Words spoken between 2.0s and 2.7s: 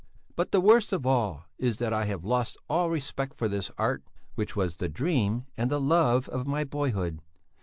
have lost